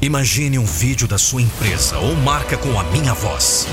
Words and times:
Imagine 0.00 0.60
um 0.60 0.64
vídeo 0.64 1.08
da 1.08 1.18
sua 1.18 1.42
empresa 1.42 1.98
ou 1.98 2.14
marca 2.14 2.56
com 2.56 2.78
a 2.78 2.84
minha 2.84 3.12
voz. 3.12 3.66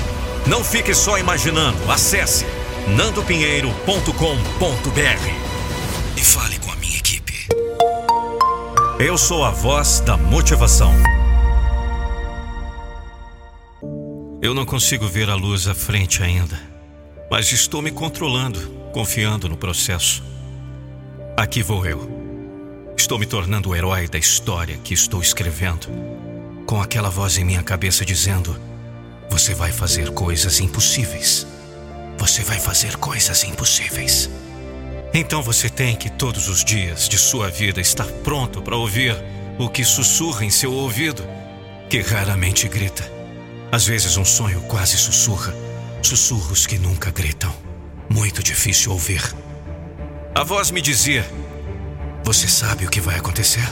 Não 0.44 0.64
fique 0.64 0.92
só 0.92 1.18
imaginando. 1.18 1.78
Acesse 1.90 2.44
nandopinheiro.com.br 2.96 4.10
e 6.16 6.20
fale 6.20 6.58
com 6.58 6.72
a 6.72 6.76
minha 6.76 6.98
equipe. 6.98 7.46
Eu 8.98 9.16
sou 9.16 9.44
a 9.44 9.50
voz 9.50 10.00
da 10.00 10.16
motivação. 10.16 10.92
Eu 14.42 14.52
não 14.52 14.66
consigo 14.66 15.06
ver 15.06 15.30
a 15.30 15.36
luz 15.36 15.68
à 15.68 15.76
frente 15.76 16.24
ainda, 16.24 16.60
mas 17.30 17.52
estou 17.52 17.80
me 17.80 17.92
controlando, 17.92 18.58
confiando 18.92 19.48
no 19.48 19.56
processo. 19.56 20.24
Aqui 21.36 21.62
vou 21.62 21.86
eu. 21.86 22.15
Estou 22.96 23.18
me 23.18 23.26
tornando 23.26 23.68
o 23.68 23.76
herói 23.76 24.08
da 24.08 24.18
história 24.18 24.78
que 24.82 24.94
estou 24.94 25.20
escrevendo, 25.20 25.86
com 26.66 26.80
aquela 26.80 27.10
voz 27.10 27.36
em 27.36 27.44
minha 27.44 27.62
cabeça 27.62 28.04
dizendo: 28.04 28.58
Você 29.30 29.54
vai 29.54 29.70
fazer 29.70 30.10
coisas 30.10 30.60
impossíveis. 30.60 31.46
Você 32.18 32.42
vai 32.42 32.58
fazer 32.58 32.96
coisas 32.96 33.44
impossíveis. 33.44 34.30
Então 35.12 35.42
você 35.42 35.68
tem 35.68 35.94
que 35.94 36.10
todos 36.10 36.48
os 36.48 36.64
dias 36.64 37.08
de 37.08 37.18
sua 37.18 37.48
vida 37.48 37.80
estar 37.80 38.06
pronto 38.24 38.62
para 38.62 38.76
ouvir 38.76 39.14
o 39.58 39.68
que 39.68 39.84
sussurra 39.84 40.44
em 40.44 40.50
seu 40.50 40.72
ouvido, 40.72 41.22
que 41.88 42.00
raramente 42.00 42.66
grita. 42.66 43.08
Às 43.70 43.86
vezes 43.86 44.16
um 44.16 44.24
sonho 44.24 44.62
quase 44.62 44.96
sussurra, 44.96 45.54
sussurros 46.02 46.66
que 46.66 46.78
nunca 46.78 47.10
gritam. 47.10 47.54
Muito 48.08 48.42
difícil 48.42 48.90
ouvir. 48.92 49.22
A 50.34 50.42
voz 50.42 50.70
me 50.70 50.80
dizia: 50.80 51.28
Você 52.26 52.48
sabe 52.48 52.84
o 52.84 52.90
que 52.90 53.00
vai 53.00 53.14
acontecer? 53.14 53.64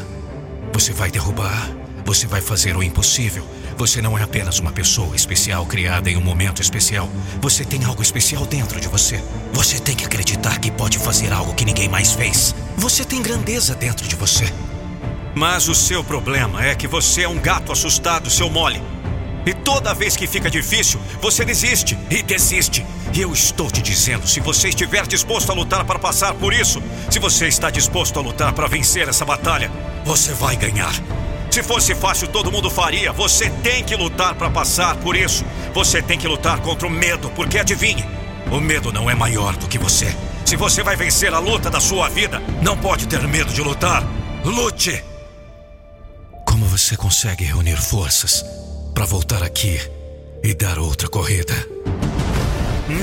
Você 0.72 0.92
vai 0.92 1.10
derrubar, 1.10 1.72
você 2.04 2.24
vai 2.24 2.40
fazer 2.40 2.76
o 2.76 2.84
impossível. 2.84 3.44
Você 3.76 4.00
não 4.00 4.16
é 4.16 4.22
apenas 4.22 4.60
uma 4.60 4.70
pessoa 4.70 5.16
especial 5.16 5.66
criada 5.66 6.08
em 6.08 6.16
um 6.16 6.20
momento 6.20 6.62
especial. 6.62 7.10
Você 7.40 7.64
tem 7.64 7.82
algo 7.84 8.00
especial 8.00 8.46
dentro 8.46 8.80
de 8.80 8.86
você. 8.86 9.20
Você 9.52 9.80
tem 9.80 9.96
que 9.96 10.04
acreditar 10.04 10.60
que 10.60 10.70
pode 10.70 11.00
fazer 11.00 11.32
algo 11.32 11.52
que 11.52 11.64
ninguém 11.64 11.88
mais 11.88 12.12
fez. 12.12 12.54
Você 12.76 13.04
tem 13.04 13.20
grandeza 13.20 13.74
dentro 13.74 14.06
de 14.06 14.14
você. 14.14 14.44
Mas 15.34 15.66
o 15.66 15.74
seu 15.74 16.04
problema 16.04 16.64
é 16.64 16.76
que 16.76 16.86
você 16.86 17.22
é 17.22 17.28
um 17.28 17.40
gato 17.40 17.72
assustado, 17.72 18.30
seu 18.30 18.48
mole. 18.48 18.80
E 19.46 19.52
toda 19.52 19.94
vez 19.94 20.16
que 20.16 20.26
fica 20.26 20.50
difícil, 20.50 21.00
você 21.20 21.44
desiste 21.44 21.98
e 22.10 22.22
desiste. 22.22 22.84
E 23.12 23.20
eu 23.20 23.32
estou 23.32 23.70
te 23.70 23.82
dizendo: 23.82 24.26
se 24.26 24.40
você 24.40 24.68
estiver 24.68 25.06
disposto 25.06 25.50
a 25.50 25.54
lutar 25.54 25.84
para 25.84 25.98
passar 25.98 26.34
por 26.34 26.52
isso, 26.52 26.82
se 27.10 27.18
você 27.18 27.46
está 27.46 27.70
disposto 27.70 28.18
a 28.18 28.22
lutar 28.22 28.52
para 28.52 28.66
vencer 28.66 29.08
essa 29.08 29.24
batalha, 29.24 29.70
você 30.04 30.32
vai 30.32 30.56
ganhar. 30.56 30.92
Se 31.50 31.62
fosse 31.62 31.94
fácil, 31.94 32.28
todo 32.28 32.50
mundo 32.50 32.70
faria. 32.70 33.12
Você 33.12 33.50
tem 33.50 33.84
que 33.84 33.94
lutar 33.94 34.34
para 34.34 34.50
passar 34.50 34.96
por 34.96 35.14
isso. 35.14 35.44
Você 35.72 36.02
tem 36.02 36.18
que 36.18 36.26
lutar 36.26 36.60
contra 36.60 36.88
o 36.88 36.90
medo, 36.90 37.30
porque 37.30 37.58
adivinhe, 37.58 38.04
o 38.50 38.58
medo 38.58 38.90
não 38.90 39.08
é 39.08 39.14
maior 39.14 39.56
do 39.56 39.68
que 39.68 39.78
você. 39.78 40.14
Se 40.44 40.56
você 40.56 40.82
vai 40.82 40.96
vencer 40.96 41.32
a 41.32 41.38
luta 41.38 41.70
da 41.70 41.80
sua 41.80 42.08
vida, 42.08 42.40
não 42.60 42.76
pode 42.76 43.06
ter 43.06 43.22
medo 43.28 43.52
de 43.52 43.62
lutar. 43.62 44.02
Lute! 44.44 45.04
Como 46.44 46.66
você 46.66 46.96
consegue 46.96 47.44
reunir 47.44 47.76
forças 47.76 48.44
para 48.94 49.04
voltar 49.04 49.42
aqui 49.42 49.80
e 50.42 50.54
dar 50.54 50.78
outra 50.78 51.08
corrida? 51.08 51.52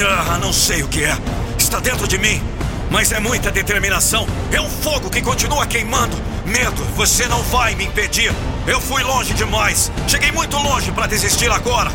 Ah, 0.07 0.39
não 0.39 0.53
sei 0.53 0.81
o 0.83 0.87
que 0.87 1.03
é. 1.03 1.17
Está 1.57 1.79
dentro 1.79 2.07
de 2.07 2.17
mim. 2.17 2.41
Mas 2.89 3.11
é 3.11 3.19
muita 3.19 3.51
determinação. 3.51 4.25
É 4.51 4.61
um 4.61 4.69
fogo 4.69 5.09
que 5.09 5.21
continua 5.21 5.65
queimando. 5.67 6.15
Medo, 6.45 6.83
você 6.95 7.27
não 7.27 7.43
vai 7.43 7.75
me 7.75 7.85
impedir. 7.85 8.33
Eu 8.65 8.79
fui 8.79 9.03
longe 9.03 9.33
demais. 9.33 9.91
Cheguei 10.07 10.31
muito 10.31 10.55
longe 10.57 10.91
para 10.91 11.07
desistir 11.07 11.51
agora. 11.51 11.91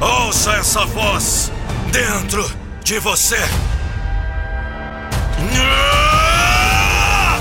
Ouça 0.00 0.52
essa 0.52 0.84
voz 0.86 1.50
dentro 1.90 2.48
de 2.84 2.98
você. 3.00 3.38
Ah! 5.56 7.38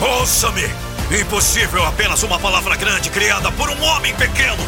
Ouça-me! 0.00 0.83
Impossível 1.10 1.84
apenas 1.84 2.22
uma 2.22 2.38
palavra 2.38 2.76
grande 2.76 3.10
criada 3.10 3.52
por 3.52 3.68
um 3.68 3.82
homem 3.84 4.14
pequeno. 4.14 4.66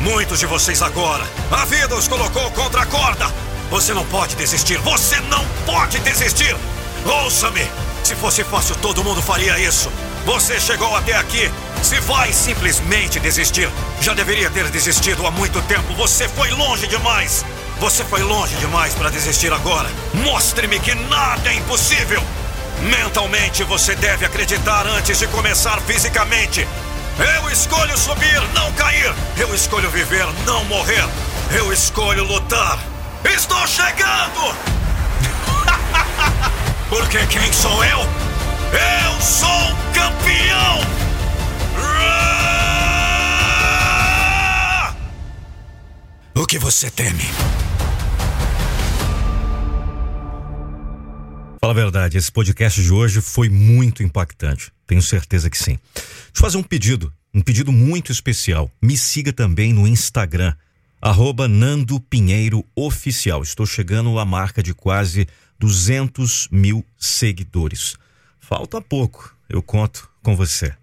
Muitos 0.00 0.38
de 0.38 0.46
vocês 0.46 0.80
agora, 0.82 1.24
a 1.50 1.64
vida 1.64 1.94
os 1.94 2.08
colocou 2.08 2.50
contra 2.52 2.82
a 2.82 2.86
corda. 2.86 3.30
Você 3.70 3.94
não 3.94 4.04
pode 4.06 4.36
desistir. 4.36 4.78
Você 4.78 5.18
não 5.20 5.44
pode 5.64 5.98
desistir. 6.00 6.54
Ouça-me. 7.06 7.66
Se 8.04 8.14
fosse 8.14 8.44
fácil, 8.44 8.74
todo 8.76 9.02
mundo 9.02 9.22
faria 9.22 9.58
isso. 9.58 9.90
Você 10.26 10.60
chegou 10.60 10.94
até 10.94 11.16
aqui. 11.16 11.50
Se 11.82 11.98
vai 12.00 12.32
simplesmente 12.32 13.18
desistir, 13.18 13.68
já 14.00 14.12
deveria 14.12 14.50
ter 14.50 14.68
desistido 14.68 15.26
há 15.26 15.30
muito 15.30 15.60
tempo. 15.62 15.94
Você 15.94 16.28
foi 16.28 16.50
longe 16.50 16.86
demais. 16.86 17.44
Você 17.80 18.04
foi 18.04 18.22
longe 18.22 18.54
demais 18.56 18.94
para 18.94 19.10
desistir 19.10 19.52
agora. 19.52 19.90
Mostre-me 20.14 20.78
que 20.78 20.94
nada 20.94 21.50
é 21.50 21.54
impossível. 21.54 22.22
Mentalmente 22.82 23.62
você 23.64 23.94
deve 23.94 24.24
acreditar 24.24 24.86
antes 24.86 25.18
de 25.18 25.26
começar 25.28 25.80
fisicamente. 25.82 26.66
Eu 27.18 27.50
escolho 27.50 27.96
subir, 27.96 28.40
não 28.54 28.72
cair. 28.72 29.14
Eu 29.36 29.54
escolho 29.54 29.88
viver, 29.90 30.26
não 30.44 30.64
morrer. 30.64 31.04
Eu 31.50 31.72
escolho 31.72 32.24
lutar. 32.24 32.78
Estou 33.24 33.66
chegando! 33.66 34.56
Porque 36.90 37.24
quem 37.26 37.52
sou 37.52 37.84
eu? 37.84 37.98
Eu 37.98 39.20
sou 39.20 39.48
um 39.48 39.92
campeão! 39.92 41.02
O 46.34 46.46
que 46.46 46.58
você 46.58 46.90
teme? 46.90 47.30
Fala 51.64 51.74
a 51.74 51.76
verdade, 51.76 52.18
esse 52.18 52.32
podcast 52.32 52.82
de 52.82 52.92
hoje 52.92 53.20
foi 53.20 53.48
muito 53.48 54.02
impactante. 54.02 54.72
Tenho 54.84 55.00
certeza 55.00 55.48
que 55.48 55.56
sim. 55.56 55.78
Deixa 55.94 56.08
eu 56.34 56.40
fazer 56.40 56.56
um 56.56 56.62
pedido, 56.62 57.14
um 57.32 57.40
pedido 57.40 57.70
muito 57.70 58.10
especial. 58.10 58.68
Me 58.82 58.96
siga 58.96 59.32
também 59.32 59.72
no 59.72 59.86
Instagram, 59.86 60.56
arroba 61.00 61.46
Nando 61.46 62.00
Pinheiro 62.00 62.64
Oficial. 62.74 63.44
Estou 63.44 63.64
chegando 63.64 64.18
à 64.18 64.24
marca 64.24 64.60
de 64.60 64.74
quase 64.74 65.28
200 65.60 66.48
mil 66.50 66.84
seguidores. 66.98 67.94
Falta 68.40 68.80
pouco, 68.80 69.32
eu 69.48 69.62
conto 69.62 70.10
com 70.20 70.34
você. 70.34 70.74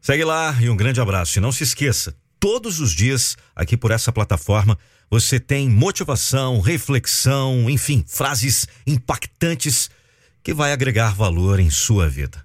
Segue 0.00 0.24
lá 0.24 0.56
e 0.62 0.70
um 0.70 0.76
grande 0.76 0.98
abraço. 0.98 1.38
E 1.38 1.42
não 1.42 1.52
se 1.52 1.62
esqueça, 1.62 2.16
todos 2.40 2.80
os 2.80 2.92
dias 2.92 3.36
aqui 3.54 3.76
por 3.76 3.90
essa 3.90 4.10
plataforma 4.10 4.78
você 5.10 5.38
tem 5.38 5.68
motivação, 5.68 6.58
reflexão, 6.58 7.68
enfim, 7.68 8.02
frases 8.08 8.66
impactantes 8.86 9.90
que 10.42 10.52
vai 10.52 10.72
agregar 10.72 11.14
valor 11.14 11.60
em 11.60 11.70
sua 11.70 12.08
vida. 12.08 12.44